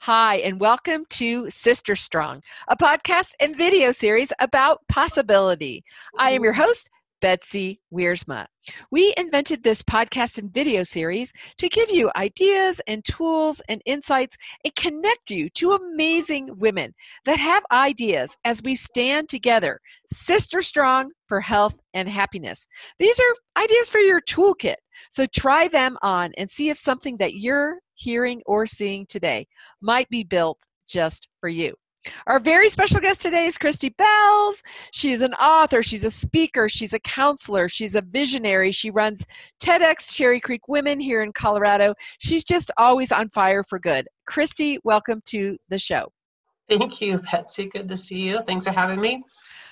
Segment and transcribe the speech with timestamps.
[0.00, 5.82] Hi, and welcome to Sister Strong, a podcast and video series about possibility.
[6.18, 6.90] I am your host,
[7.20, 8.46] Betsy Wiersma.
[8.92, 14.36] We invented this podcast and video series to give you ideas and tools and insights
[14.64, 16.94] and connect you to amazing women
[17.24, 19.80] that have ideas as we stand together,
[20.12, 22.66] sister strong for health and happiness.
[22.98, 24.76] These are ideas for your toolkit.
[25.10, 29.46] So try them on and see if something that you're hearing or seeing today
[29.80, 31.74] might be built just for you.
[32.26, 34.62] Our very special guest today is Christy Belz.
[34.92, 38.70] She is an author, she's a speaker, she's a counselor, she's a visionary.
[38.70, 39.26] She runs
[39.60, 41.94] TEDx Cherry Creek Women here in Colorado.
[42.18, 44.06] She's just always on fire for good.
[44.26, 46.12] Christy, welcome to the show.
[46.68, 47.66] Thank you, Betsy.
[47.66, 48.40] Good to see you.
[48.46, 49.22] Thanks for having me.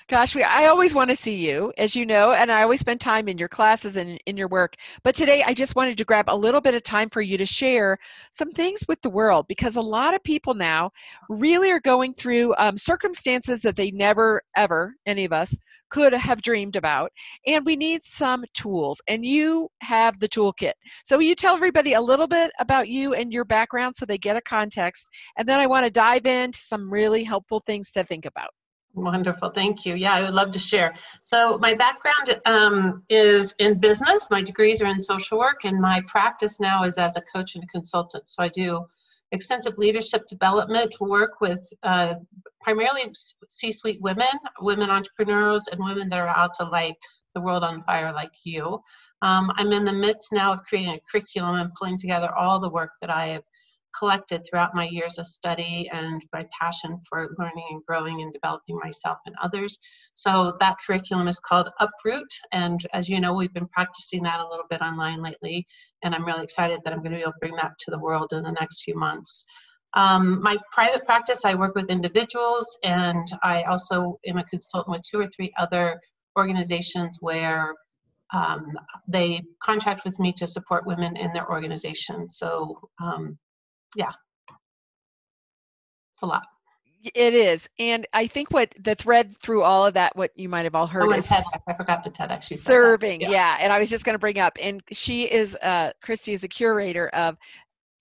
[0.07, 3.01] Gosh, we, I always want to see you, as you know, and I always spend
[3.01, 4.75] time in your classes and in your work.
[5.03, 7.45] But today I just wanted to grab a little bit of time for you to
[7.47, 7.97] share
[8.31, 10.91] some things with the world because a lot of people now
[11.27, 15.57] really are going through um, circumstances that they never, ever, any of us,
[15.89, 17.11] could have dreamed about.
[17.47, 20.73] And we need some tools, and you have the toolkit.
[21.03, 24.37] So, you tell everybody a little bit about you and your background so they get
[24.37, 25.09] a context?
[25.35, 28.49] And then I want to dive into some really helpful things to think about.
[28.95, 29.95] Wonderful, thank you.
[29.95, 30.93] Yeah, I would love to share.
[31.21, 34.29] So, my background um, is in business.
[34.31, 37.63] My degrees are in social work, and my practice now is as a coach and
[37.65, 38.29] a consultant.
[38.29, 38.85] So, I do
[39.33, 42.13] extensive leadership development work with uh,
[42.61, 43.13] primarily
[43.49, 44.27] C suite women,
[44.61, 46.95] women entrepreneurs, and women that are out to light
[47.33, 48.81] the world on fire like you.
[49.21, 52.69] Um, I'm in the midst now of creating a curriculum and pulling together all the
[52.69, 53.43] work that I have
[53.97, 58.77] collected throughout my years of study and my passion for learning and growing and developing
[58.77, 59.77] myself and others.
[60.13, 64.47] So that curriculum is called Uproot, and as you know, we've been practicing that a
[64.47, 65.65] little bit online lately,
[66.03, 67.99] and I'm really excited that I'm going to be able to bring that to the
[67.99, 69.45] world in the next few months.
[69.95, 75.01] Um, my private practice, I work with individuals, and I also am a consultant with
[75.09, 75.99] two or three other
[76.37, 77.73] organizations where
[78.33, 78.73] um,
[79.07, 82.27] they contract with me to support women in their organization.
[82.27, 83.37] So um,
[83.95, 84.11] yeah
[86.13, 86.43] it's a lot
[87.13, 90.63] it is and i think what the thread through all of that what you might
[90.63, 91.43] have all heard oh, is TEDx.
[91.67, 93.29] i forgot the TEDx serving yeah.
[93.29, 93.57] yeah.
[93.59, 96.47] and i was just going to bring up and she is uh christy is a
[96.47, 97.37] curator of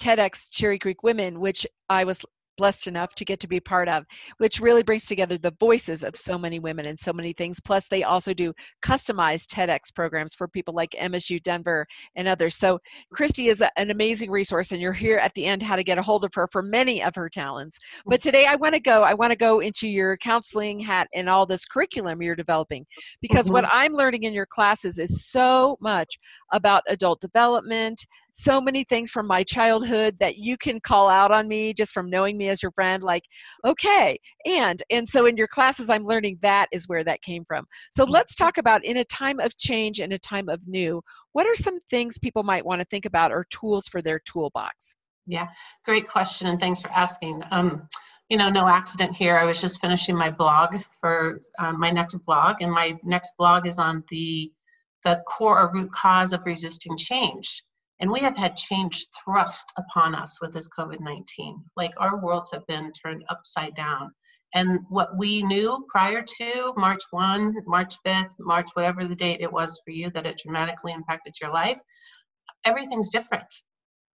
[0.01, 2.25] TEDx Cherry Creek Women, which I was
[2.57, 4.05] blessed enough to get to be part of,
[4.39, 7.61] which really brings together the voices of so many women and so many things.
[7.61, 12.57] Plus, they also do customized TEDx programs for people like MSU Denver and others.
[12.57, 12.79] So,
[13.13, 16.03] Christy is an amazing resource, and you're here at the end how to get a
[16.03, 17.79] hold of her for many of her talents.
[18.07, 19.03] But today, I want to go.
[19.03, 22.87] I want to go into your counseling hat and all this curriculum you're developing,
[23.21, 23.55] because mm-hmm.
[23.55, 26.19] what I'm learning in your classes is so much
[26.53, 31.49] about adult development, so many things from my childhood that you can call out on
[31.49, 33.23] me just from knowing me as your friend like
[33.65, 37.65] okay and and so in your classes i'm learning that is where that came from.
[37.93, 38.13] So mm-hmm.
[38.13, 41.03] let's talk about in a time of change and a time of new
[41.33, 44.97] what are some things people might want to think about or tools for their toolbox?
[45.27, 45.49] Yeah
[45.85, 47.43] great question and thanks for asking.
[47.51, 47.89] Um,
[48.31, 52.15] you know no accident here i was just finishing my blog for um, my next
[52.25, 54.51] blog and my next blog is on the
[55.05, 57.63] the core or root cause of resisting change
[58.01, 61.63] and we have had change thrust upon us with this COVID 19.
[61.77, 64.13] Like our worlds have been turned upside down.
[64.55, 69.53] And what we knew prior to March 1, March 5th, March, whatever the date it
[69.53, 71.81] was for you that it dramatically impacted your life,
[72.65, 73.53] everything's different.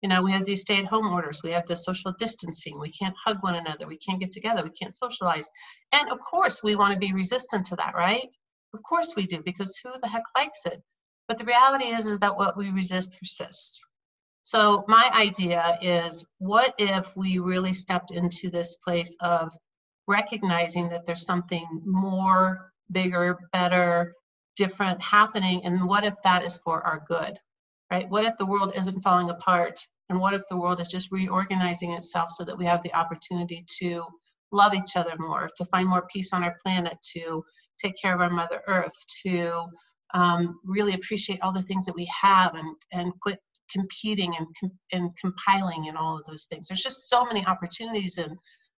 [0.01, 2.89] You know, we have these stay at home orders, we have the social distancing, we
[2.89, 5.49] can't hug one another, we can't get together, we can't socialize.
[5.91, 8.33] And of course, we want to be resistant to that, right?
[8.73, 10.81] Of course we do, because who the heck likes it?
[11.29, 13.85] But the reality is, is that what we resist persists.
[14.41, 19.55] So my idea is, what if we really stepped into this place of
[20.07, 24.11] recognizing that there's something more, bigger, better,
[24.55, 27.37] different happening, and what if that is for our good,
[27.91, 28.09] right?
[28.09, 29.79] What if the world isn't falling apart,
[30.09, 33.63] and what if the world is just reorganizing itself so that we have the opportunity
[33.77, 34.03] to
[34.51, 37.43] love each other more, to find more peace on our planet, to
[37.77, 39.67] take care of our Mother Earth, to
[40.13, 43.39] um, really appreciate all the things that we have and, and quit
[43.71, 46.67] competing and, and compiling and all of those things.
[46.67, 48.37] There's just so many opportunities in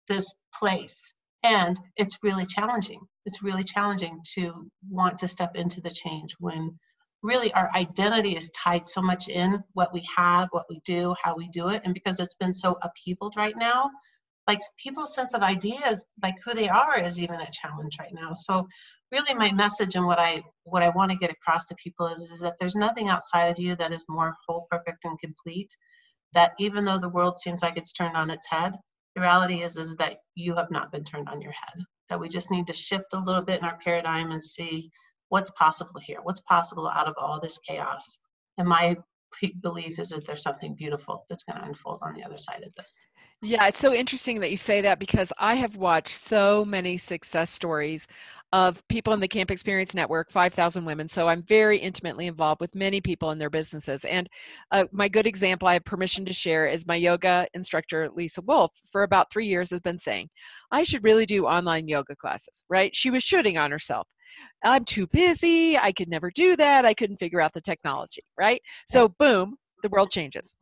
[0.08, 1.14] this place.
[1.42, 3.00] And it's really challenging.
[3.24, 6.78] It's really challenging to want to step into the change when
[7.22, 11.36] really our identity is tied so much in what we have, what we do, how
[11.36, 11.82] we do it.
[11.84, 13.90] And because it's been so upheavaled right now,
[14.50, 18.32] like people's sense of ideas like who they are is even a challenge right now
[18.32, 18.66] so
[19.12, 22.20] really my message and what i what i want to get across to people is,
[22.34, 25.70] is that there's nothing outside of you that is more whole perfect and complete
[26.32, 28.72] that even though the world seems like it's turned on its head
[29.14, 31.84] The reality is, is that you have not been turned on your head.
[32.08, 34.90] That we just need to shift a little bit in our paradigm and see
[35.28, 36.20] what's possible here.
[36.22, 38.18] What's possible out of all this chaos?
[38.58, 38.96] And my
[39.62, 42.72] belief is that there's something beautiful that's going to unfold on the other side of
[42.74, 43.06] this.
[43.42, 47.50] Yeah, it's so interesting that you say that because I have watched so many success
[47.50, 48.06] stories
[48.52, 51.08] of people in the Camp Experience Network, 5,000 women.
[51.08, 54.04] So I'm very intimately involved with many people in their businesses.
[54.04, 54.28] And
[54.72, 58.72] uh, my good example I have permission to share is my yoga instructor, Lisa Wolf,
[58.92, 60.28] for about three years has been saying,
[60.70, 62.94] I should really do online yoga classes, right?
[62.94, 64.06] She was shooting on herself.
[64.64, 65.78] I'm too busy.
[65.78, 66.84] I could never do that.
[66.84, 68.60] I couldn't figure out the technology, right?
[68.86, 70.54] So, boom, the world changes.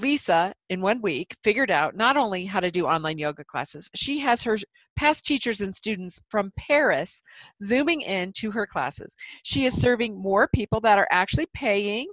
[0.00, 4.18] Lisa, in one week, figured out not only how to do online yoga classes, she
[4.18, 4.56] has her
[4.96, 7.22] past teachers and students from Paris
[7.62, 9.14] zooming in to her classes.
[9.44, 12.08] She is serving more people that are actually paying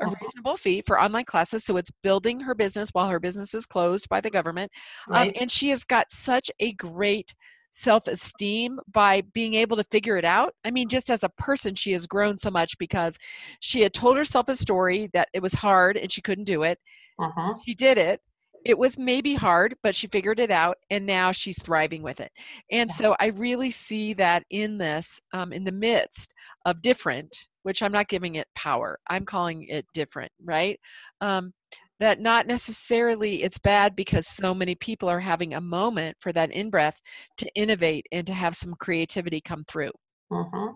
[0.00, 1.64] a reasonable fee for online classes.
[1.64, 4.70] So it's building her business while her business is closed by the government.
[5.08, 5.28] Um, right.
[5.28, 7.34] Um, and she has got such a great
[7.70, 10.54] self esteem by being able to figure it out.
[10.64, 13.18] I mean, just as a person, she has grown so much because
[13.60, 16.78] she had told herself a story that it was hard and she couldn't do it.
[17.18, 17.54] Uh-huh.
[17.64, 18.20] She did it.
[18.64, 22.32] It was maybe hard, but she figured it out and now she's thriving with it.
[22.72, 22.96] And yeah.
[22.96, 26.34] so I really see that in this, um, in the midst
[26.64, 30.80] of different, which I'm not giving it power, I'm calling it different, right?
[31.20, 31.52] Um,
[32.00, 36.50] that not necessarily it's bad because so many people are having a moment for that
[36.50, 37.00] in breath
[37.38, 39.92] to innovate and to have some creativity come through.
[40.30, 40.74] Mm-hmm.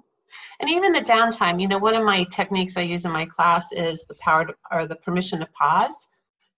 [0.60, 3.72] And even the downtime, you know, one of my techniques I use in my class
[3.72, 6.08] is the power to, or the permission to pause.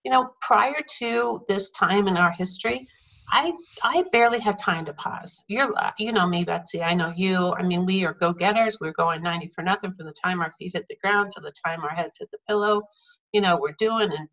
[0.04, 2.86] You know, prior to this time in our history,
[3.30, 3.52] I
[3.82, 5.42] I barely had time to pause.
[5.48, 6.82] You're you know me, Betsy.
[6.82, 7.54] I know you.
[7.54, 8.78] I mean, we are go getters.
[8.80, 11.52] We're going 90 for nothing from the time our feet hit the ground to the
[11.64, 12.82] time our heads hit the pillow
[13.32, 14.28] you know we're doing and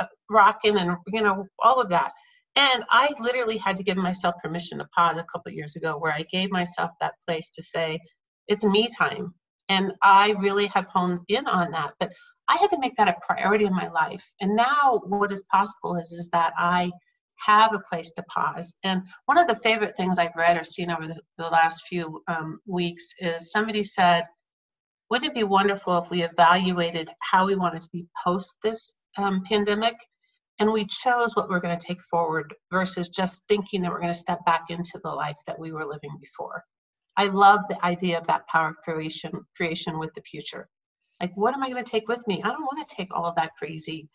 [0.00, 2.12] uh, rocking and you know all of that
[2.56, 6.12] and i literally had to give myself permission to pause a couple years ago where
[6.12, 7.98] i gave myself that place to say
[8.46, 9.34] it's me time
[9.68, 12.12] and i really have honed in on that but
[12.48, 14.26] i had to make that a priority in my life.
[14.40, 16.90] And now what is possible is is that i
[17.46, 18.74] have a place to pause.
[18.82, 22.22] And one of the favorite things i've read or seen over the, the last few
[22.28, 24.24] um, weeks is somebody said
[25.10, 29.42] wouldn't it be wonderful if we evaluated how we wanted to be post this um,
[29.44, 29.94] pandemic?
[30.60, 34.12] And we chose what we're going to take forward versus just thinking that we're going
[34.12, 36.64] to step back into the life that we were living before.
[37.16, 40.68] I love the idea of that power of creation creation with the future
[41.20, 42.42] like what am i going to take with me?
[42.42, 44.08] I don't want to take all of that crazy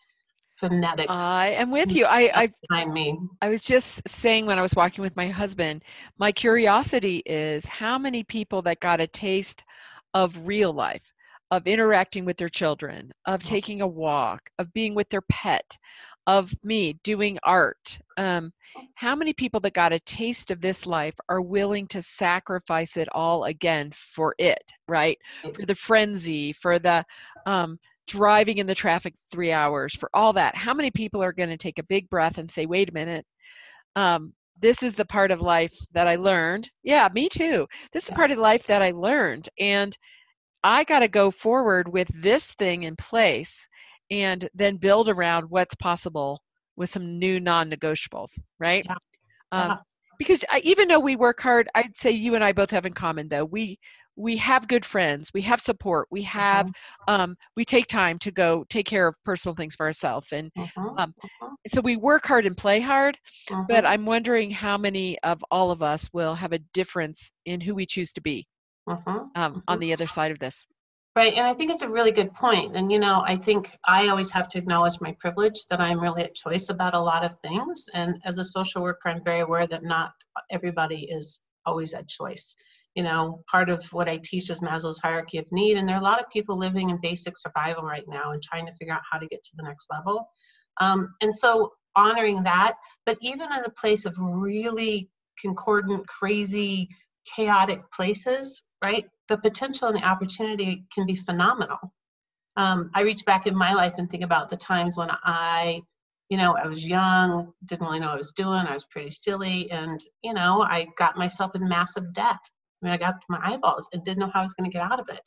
[0.56, 2.04] phonetic i am with you.
[2.06, 3.18] I i behind me.
[3.42, 5.82] I was just saying when i was walking with my husband
[6.18, 9.64] my curiosity is how many people that got a taste
[10.14, 11.13] of real life,
[11.50, 15.76] of interacting with their children, of taking a walk, of being with their pet,
[16.26, 17.98] of me doing art.
[18.16, 18.52] Um,
[18.94, 23.08] how many people that got a taste of this life are willing to sacrifice it
[23.12, 25.18] all again for it, right?
[25.58, 27.04] For the frenzy, for the
[27.46, 30.54] um, driving in the traffic three hours, for all that.
[30.54, 33.26] How many people are going to take a big breath and say, wait a minute,
[33.96, 36.70] um, this is the part of life that I learned.
[36.82, 37.66] Yeah, me too.
[37.92, 39.48] This is the part of life that I learned.
[39.58, 39.96] And
[40.64, 43.68] I got to go forward with this thing in place
[44.10, 46.42] and then build around what's possible
[46.76, 48.84] with some new non negotiables, right?
[48.88, 48.96] Yeah.
[49.52, 49.78] Um,
[50.18, 52.94] because I, even though we work hard, I'd say you and I both have in
[52.94, 53.44] common though.
[53.44, 53.78] We
[54.16, 57.22] we have good friends we have support we have uh-huh.
[57.22, 60.94] um, we take time to go take care of personal things for ourselves and uh-huh.
[60.98, 61.48] Um, uh-huh.
[61.68, 63.18] so we work hard and play hard
[63.68, 67.74] but i'm wondering how many of all of us will have a difference in who
[67.74, 68.46] we choose to be
[69.34, 70.66] um, on the other side of this
[71.16, 74.08] right and i think it's a really good point and you know i think i
[74.08, 77.38] always have to acknowledge my privilege that i'm really at choice about a lot of
[77.40, 80.12] things and as a social worker i'm very aware that not
[80.50, 82.56] everybody is always at choice
[82.94, 85.76] you know, part of what I teach is Maslow's hierarchy of need.
[85.76, 88.66] And there are a lot of people living in basic survival right now and trying
[88.66, 90.28] to figure out how to get to the next level.
[90.80, 92.74] Um, and so honoring that,
[93.04, 95.08] but even in a place of really
[95.40, 96.88] concordant, crazy,
[97.36, 99.06] chaotic places, right?
[99.28, 101.78] The potential and the opportunity can be phenomenal.
[102.56, 105.82] Um, I reach back in my life and think about the times when I,
[106.28, 109.10] you know, I was young, didn't really know what I was doing, I was pretty
[109.10, 112.40] silly, and, you know, I got myself in massive debt
[112.84, 114.82] I mean, I got my eyeballs and didn't know how I was going to get
[114.82, 115.20] out of it.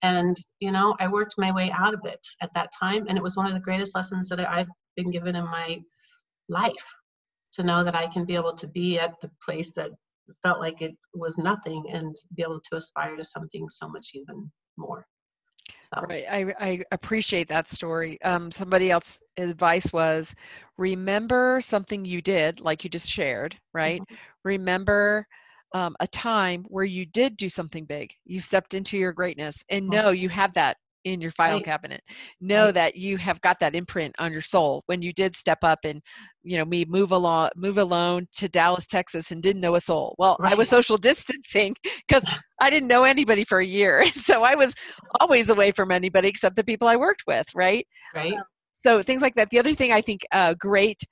[0.00, 3.06] And, you know, I worked my way out of it at that time.
[3.06, 5.80] And it was one of the greatest lessons that I've been given in my
[6.48, 6.94] life
[7.54, 9.90] to know that I can be able to be at the place that
[10.42, 14.50] felt like it was nothing and be able to aspire to something so much even
[14.76, 15.06] more.
[15.80, 16.00] So.
[16.08, 16.24] Right.
[16.30, 18.20] I, I appreciate that story.
[18.22, 20.34] Um, somebody else advice was
[20.76, 24.00] remember something you did, like you just shared, right?
[24.00, 24.14] Mm-hmm.
[24.44, 25.26] Remember
[25.74, 28.12] um, a time where you did do something big.
[28.24, 31.64] You stepped into your greatness and know you have that in your file right.
[31.64, 32.02] cabinet.
[32.40, 32.74] Know right.
[32.74, 34.82] that you have got that imprint on your soul.
[34.86, 36.00] When you did step up and
[36.42, 40.14] you know me move along move alone to dallas texas and didn't know a soul.
[40.18, 40.52] Well right.
[40.52, 41.74] i was social distancing
[42.06, 42.28] because
[42.60, 44.04] i didn't know anybody for a year.
[44.22, 44.74] So i was
[45.20, 47.86] always away from anybody except the people i worked with right?
[48.14, 48.34] Right.
[48.34, 49.50] Um, so things like that.
[49.50, 51.02] The other thing i think uh, great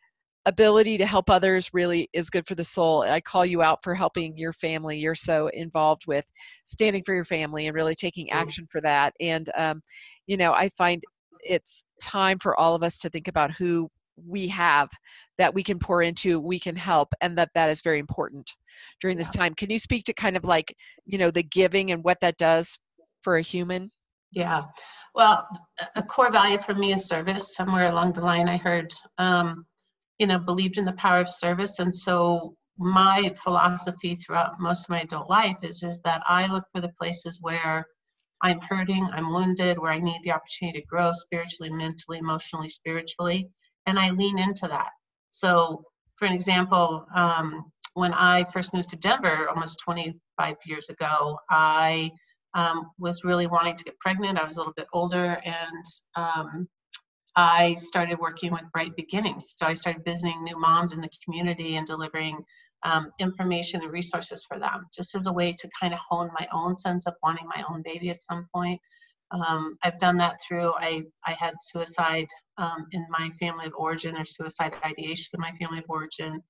[0.51, 3.03] ability to help others really is good for the soul.
[3.03, 4.99] I call you out for helping your family.
[4.99, 6.31] You're so involved with
[6.65, 8.35] standing for your family and really taking mm.
[8.35, 9.15] action for that.
[9.21, 9.81] And, um,
[10.27, 11.03] you know, I find
[11.43, 13.89] it's time for all of us to think about who
[14.27, 14.91] we have
[15.39, 18.53] that we can pour into we can help and that that is very important
[19.01, 20.77] during this time can you speak to kind of like
[21.07, 22.79] you know the giving and what that does
[23.23, 23.91] for a human
[24.33, 24.63] yeah
[25.15, 25.49] well
[25.97, 29.65] a core value for me is service somewhere along the line i heard um,
[30.21, 31.79] you know, believed in the power of service.
[31.79, 36.65] And so my philosophy throughout most of my adult life is, is that I look
[36.75, 37.87] for the places where
[38.43, 43.49] I'm hurting, I'm wounded, where I need the opportunity to grow spiritually, mentally, emotionally, spiritually,
[43.87, 44.91] and I lean into that.
[45.31, 45.85] So,
[46.17, 52.11] for an example, um, when I first moved to Denver almost 25 years ago, I
[52.55, 54.39] um, was really wanting to get pregnant.
[54.39, 55.85] I was a little bit older, and
[56.15, 56.69] um,
[57.41, 59.55] I started working with Bright Beginnings.
[59.57, 62.45] So I started visiting new moms in the community and delivering
[62.83, 66.47] um, information and resources for them, just as a way to kind of hone my
[66.53, 68.79] own sense of wanting my own baby at some point.
[69.31, 72.27] Um, I've done that through, I, I had suicide
[72.59, 76.43] um, in my family of origin or suicide ideation in my family of origin.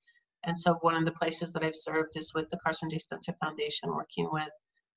[0.42, 2.98] And so one of the places that I've served is with the Carson J.
[2.98, 4.50] Spencer Foundation, working with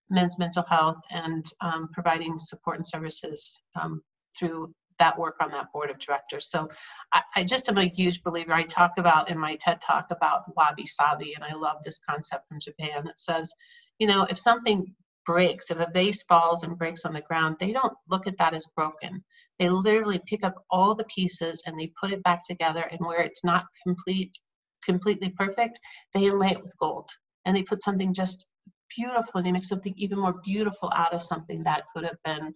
[0.10, 4.02] men's mental health and um, providing support and services um,
[4.36, 6.50] through that work on that board of directors.
[6.50, 6.70] So
[7.14, 8.54] I, I, just am a huge believer.
[8.54, 12.48] I talk about in my TED talk about wabi sabi, and I love this concept
[12.48, 13.54] from Japan that says,
[14.00, 14.94] you know, if something
[15.26, 18.54] breaks, if a vase falls and breaks on the ground, they don't look at that
[18.54, 19.24] as broken.
[19.60, 23.22] They literally pick up all the pieces and they put it back together, and where
[23.22, 24.38] it's not complete,
[24.84, 25.80] completely perfect,
[26.14, 27.10] they inlay it with gold.
[27.46, 28.48] And they put something just
[28.96, 32.54] beautiful and they make something even more beautiful out of something that could have been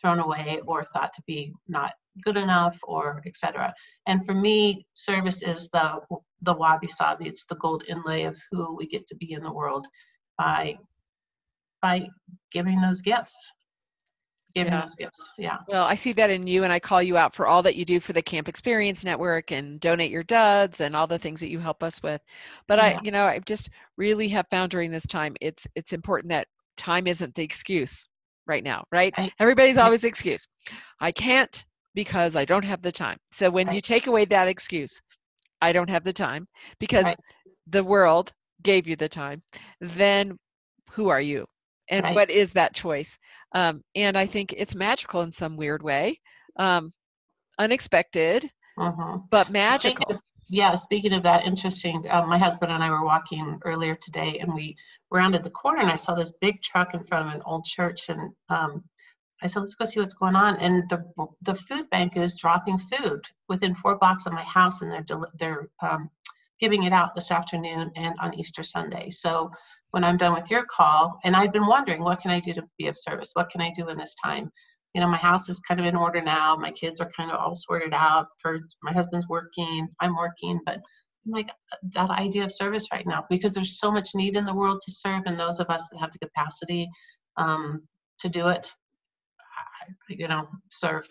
[0.00, 1.92] thrown away or thought to be not
[2.24, 3.72] good enough or etc
[4.06, 6.00] and for me service is the
[6.42, 9.52] the wabi sabi it's the gold inlay of who we get to be in the
[9.52, 9.86] world
[10.38, 10.76] by
[11.82, 12.08] by
[12.50, 13.52] giving those gifts.
[14.54, 14.80] Giving yeah.
[14.80, 15.58] those gifts yeah.
[15.68, 17.84] Well i see that in you and i call you out for all that you
[17.84, 21.50] do for the camp experience network and donate your duds and all the things that
[21.50, 22.20] you help us with.
[22.66, 22.98] But yeah.
[22.98, 26.48] i you know i just really have found during this time it's it's important that
[26.76, 28.08] time isn't the excuse
[28.50, 29.14] right now, right?
[29.16, 29.32] right.
[29.38, 30.46] Everybody's always excuse.
[31.00, 31.64] I can't
[31.94, 33.16] because I don't have the time.
[33.30, 33.76] So when right.
[33.76, 35.00] you take away that excuse,
[35.62, 36.46] I don't have the time
[36.78, 37.16] because right.
[37.66, 39.42] the world gave you the time,
[39.80, 40.36] then
[40.90, 41.46] who are you?
[41.88, 43.18] And what is that choice?
[43.52, 46.20] Um, and I think it's magical in some weird way,
[46.56, 46.92] um,
[47.58, 49.18] unexpected, uh-huh.
[49.28, 50.20] but magical
[50.52, 52.04] yeah, speaking of that, interesting.
[52.10, 54.76] Um, my husband and I were walking earlier today, and we
[55.12, 58.08] rounded the corner, and I saw this big truck in front of an old church,
[58.08, 58.82] and um,
[59.42, 61.04] I said, "Let's go see what's going on." And the
[61.42, 65.04] the food bank is dropping food within four blocks of my house, and they're
[65.38, 66.10] they're um,
[66.58, 69.08] giving it out this afternoon and on Easter Sunday.
[69.10, 69.52] So
[69.92, 72.64] when I'm done with your call, and I've been wondering, what can I do to
[72.76, 73.30] be of service?
[73.34, 74.50] What can I do in this time?
[74.94, 76.56] You know, my house is kind of in order now.
[76.56, 78.26] My kids are kind of all sorted out.
[78.38, 80.76] For my husband's working, I'm working, but
[81.26, 81.50] I'm like
[81.94, 84.92] that idea of service right now because there's so much need in the world to
[84.92, 86.88] serve, and those of us that have the capacity
[87.36, 87.82] um,
[88.18, 88.70] to do it,
[90.08, 91.08] you know, serve,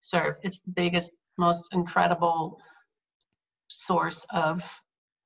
[0.00, 0.36] serve.
[0.42, 2.58] It's the biggest, most incredible
[3.68, 4.62] source of.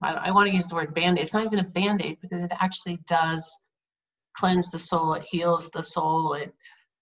[0.02, 1.22] I, I want to use the word band aid.
[1.22, 3.62] It's not even a band aid because it actually does
[4.36, 5.14] cleanse the soul.
[5.14, 6.34] It heals the soul.
[6.34, 6.54] It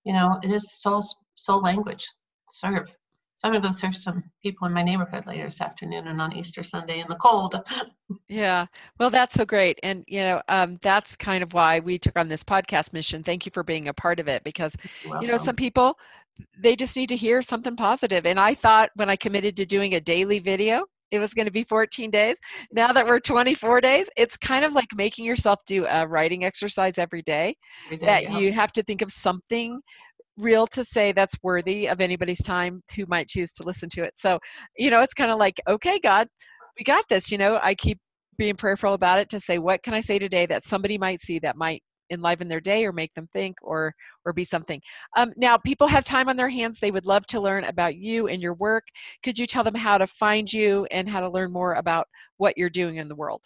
[0.04, 1.02] you know, it is soul
[1.34, 2.06] soul language.
[2.50, 2.88] Serve.
[3.36, 6.32] So I'm gonna go serve some people in my neighborhood later this afternoon and on
[6.32, 7.56] Easter Sunday in the cold.
[8.28, 8.66] yeah,
[9.00, 12.28] well, that's so great, and you know, um, that's kind of why we took on
[12.28, 13.24] this podcast mission.
[13.24, 14.76] Thank you for being a part of it, because
[15.20, 15.98] you know, some people
[16.58, 18.26] they just need to hear something positive.
[18.26, 21.52] And I thought when I committed to doing a daily video, it was going to
[21.52, 22.38] be 14 days.
[22.72, 26.98] Now that we're 24 days, it's kind of like making yourself do a writing exercise
[26.98, 27.54] every day,
[27.86, 28.38] every day that yeah.
[28.38, 29.80] you have to think of something
[30.38, 34.12] real to say that's worthy of anybody's time who might choose to listen to it.
[34.16, 34.38] So,
[34.76, 36.26] you know, it's kind of like, okay, God,
[36.78, 37.30] we got this.
[37.30, 37.98] You know, I keep
[38.36, 41.38] being prayerful about it to say, what can I say today that somebody might see
[41.40, 41.82] that might
[42.14, 43.94] enliven their day or make them think or
[44.24, 44.80] or be something
[45.16, 48.28] um, now people have time on their hands they would love to learn about you
[48.28, 48.84] and your work
[49.22, 52.56] could you tell them how to find you and how to learn more about what
[52.56, 53.42] you're doing in the world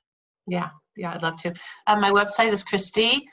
[0.47, 1.53] yeah yeah i'd love to
[1.87, 3.27] um, my website is christy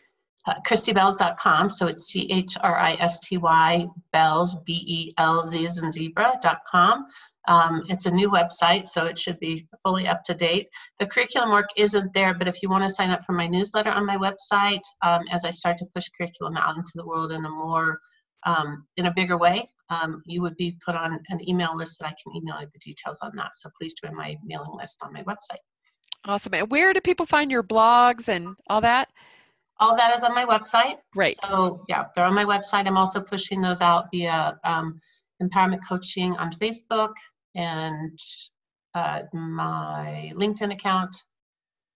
[0.47, 1.69] uh, christybelz.com.
[1.69, 5.79] So it's C H R I S T Y Belz, B E L Z as
[5.79, 7.05] in zebra.com.
[7.47, 10.67] Um, it's a new website, so it should be fully up to date.
[10.99, 13.91] The curriculum work isn't there, but if you want to sign up for my newsletter
[13.91, 17.45] on my website, um, as I start to push curriculum out into the world in
[17.45, 17.99] a more,
[18.45, 22.07] um, in a bigger way, um, you would be put on an email list that
[22.07, 23.55] I can email you the details on that.
[23.55, 25.59] So please join my mailing list on my website.
[26.25, 26.55] Awesome.
[26.55, 29.09] And where do people find your blogs and all that?
[29.79, 30.95] All that is on my website.
[31.13, 31.35] Right.
[31.43, 32.87] So yeah, they're on my website.
[32.87, 34.99] I'm also pushing those out via um,
[35.43, 37.13] empowerment coaching on Facebook
[37.55, 38.19] and
[38.93, 41.15] uh, my LinkedIn account.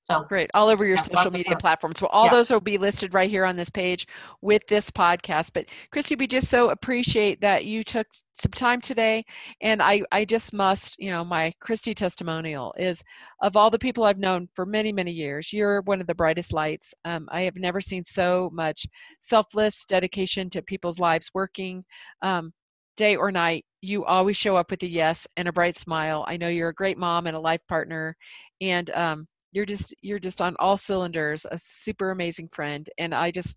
[0.02, 2.02] So great, all over your yeah, social media platforms.
[2.02, 2.32] Well, all yeah.
[2.32, 4.08] those will be listed right here on this page
[4.42, 5.52] with this podcast.
[5.54, 9.24] But Christy, we just so appreciate that you took some time today,
[9.62, 13.04] and I I just must, you know, my Christy testimonial is
[13.42, 16.54] of all the people I've known for many many years, you're one of the brightest
[16.54, 16.92] lights.
[17.06, 18.88] Um, I have never seen so much
[19.20, 21.84] selfless dedication to people's lives working.
[22.24, 22.52] Um,
[22.98, 26.26] day or night, you always show up with a yes and a bright smile.
[26.28, 28.16] I know you're a great mom and a life partner,
[28.62, 31.46] and um, you're just you're just on all cylinders.
[31.52, 33.56] A super amazing friend, and I just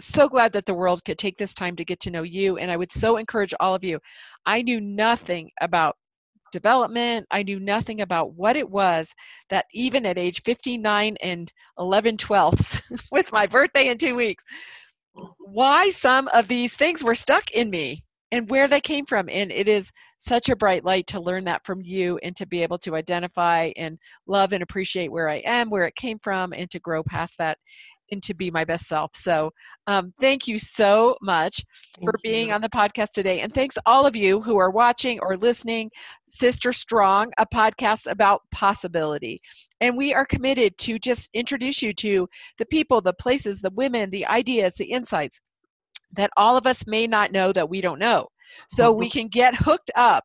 [0.00, 2.58] so glad that the world could take this time to get to know you.
[2.58, 3.98] And I would so encourage all of you.
[4.46, 5.96] I knew nothing about
[6.52, 7.26] development.
[7.30, 9.14] I knew nothing about what it was
[9.50, 12.80] that even at age 59 and 11 twelfths,
[13.12, 14.44] with my birthday in two weeks,
[15.38, 19.28] why some of these things were stuck in me and where they came from.
[19.30, 22.62] And it is such a bright light to learn that from you and to be
[22.62, 26.70] able to identify and love and appreciate where I am, where it came from, and
[26.70, 27.58] to grow past that
[28.10, 29.10] and to be my best self.
[29.14, 29.50] So,
[29.86, 31.62] um, thank you so much
[31.96, 32.54] thank for being you.
[32.54, 33.40] on the podcast today.
[33.40, 35.90] And thanks all of you who are watching or listening.
[36.26, 39.38] Sister Strong, a podcast about possibility.
[39.80, 44.10] And we are committed to just introduce you to the people, the places, the women,
[44.10, 45.40] the ideas, the insights
[46.12, 48.28] that all of us may not know that we don't know.
[48.70, 49.18] So we mm-hmm.
[49.18, 50.24] can get hooked up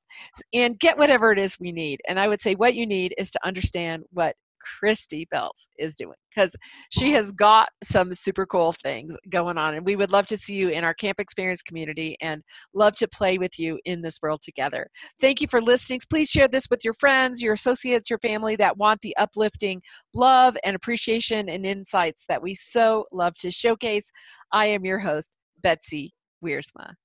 [0.54, 2.00] and get whatever it is we need.
[2.08, 4.36] And I would say what you need is to understand what
[4.80, 6.56] Christy Belz is doing because
[6.89, 9.76] she has got some super cool things going on.
[9.76, 12.41] And we would love to see you in our camp experience community and
[12.74, 14.88] love to play with you in this world together.
[15.19, 16.00] Thank you for listening.
[16.10, 19.82] Please share this with your friends, your associates, your family that want the uplifting
[20.13, 24.10] love and appreciation and insights that we so love to showcase.
[24.52, 25.30] I am your host,
[25.63, 26.95] Betsy Wiersma.